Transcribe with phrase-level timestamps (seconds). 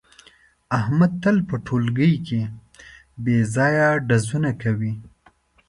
[0.79, 2.41] احمد تل په ټولگي کې
[3.23, 4.93] بې ځایه ډزونه کوي.